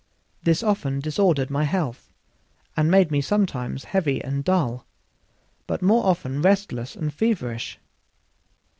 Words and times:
This 0.41 0.63
often 0.63 0.99
disordered 0.99 1.51
my 1.51 1.63
health, 1.63 2.09
and 2.75 2.89
made 2.89 3.11
me 3.11 3.21
sometimes 3.21 3.83
heavy 3.83 4.19
and 4.19 4.43
dull, 4.43 4.87
but 5.67 5.83
more 5.83 6.03
often 6.07 6.41
restless 6.41 6.95
and 6.95 7.13
feverish. 7.13 7.77